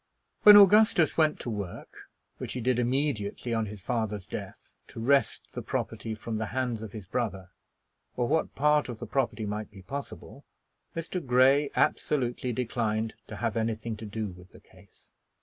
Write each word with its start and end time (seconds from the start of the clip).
When 0.41 0.57
Augustus 0.57 1.15
went 1.15 1.39
to 1.41 1.51
work, 1.51 2.09
which 2.39 2.53
he 2.53 2.59
did 2.59 2.79
immediately 2.79 3.53
on 3.53 3.67
his 3.67 3.83
father's 3.83 4.25
death, 4.25 4.73
to 4.87 4.99
wrest 4.99 5.49
the 5.53 5.61
property 5.61 6.15
from 6.15 6.37
the 6.39 6.47
hands 6.47 6.81
of 6.81 6.91
his 6.91 7.05
brother, 7.05 7.51
or 8.17 8.27
what 8.27 8.55
part 8.55 8.89
of 8.89 8.97
the 8.97 9.05
property 9.05 9.45
might 9.45 9.69
be 9.69 9.83
possible, 9.83 10.43
Mr. 10.95 11.23
Grey 11.23 11.69
absolutely 11.75 12.51
declined 12.51 13.13
to 13.27 13.35
have 13.35 13.55
anything 13.55 13.95
to 13.97 14.07
do 14.07 14.29
with 14.29 14.53
the 14.53 14.59
case. 14.59 15.11